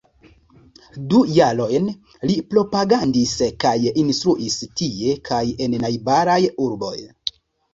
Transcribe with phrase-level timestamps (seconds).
[1.11, 1.91] Du jarojn
[2.31, 6.97] li propagandis kaj instruis tie kaj en najbaraj urboj.